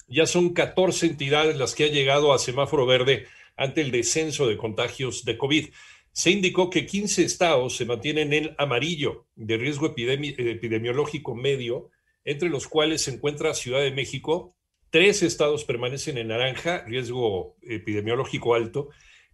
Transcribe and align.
ya 0.07 0.25
son 0.25 0.53
14 0.53 1.07
entidades 1.07 1.57
las 1.57 1.73
que 1.73 1.85
han 1.85 1.91
llegado 1.91 2.33
a 2.33 2.39
semáforo 2.39 2.85
verde 2.85 3.25
ante 3.55 3.81
el 3.81 3.91
descenso 3.91 4.47
de 4.47 4.57
contagios 4.57 5.25
de 5.25 5.37
COVID 5.37 5.69
se 6.11 6.31
indicó 6.31 6.69
que 6.69 6.85
15 6.85 7.23
estados 7.23 7.77
se 7.77 7.85
mantienen 7.85 8.33
en 8.33 8.55
amarillo 8.57 9.25
de 9.35 9.57
riesgo 9.57 9.93
epidemiológico 9.95 11.35
medio, 11.35 11.89
entre 12.25 12.49
los 12.49 12.67
cuales 12.67 13.03
se 13.03 13.11
encuentra 13.11 13.53
Ciudad 13.53 13.81
de 13.81 13.91
México, 13.91 14.55
tres 14.89 15.23
estados 15.23 15.63
permanecen 15.63 16.17
en 16.17 16.29
naranja, 16.29 16.83
riesgo 16.85 17.55
epidemiológico 17.61 18.55
alto, 18.55 18.89